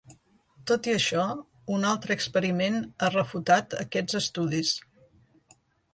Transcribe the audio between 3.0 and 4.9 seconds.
ha refutat aquests estudis.